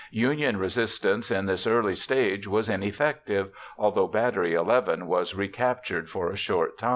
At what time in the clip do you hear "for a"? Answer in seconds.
6.09-6.35